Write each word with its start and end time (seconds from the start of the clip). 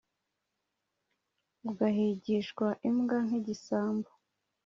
Ugahigishwa 1.69 2.67
imbwa 2.89 3.17
nk’igisambo 3.25 4.09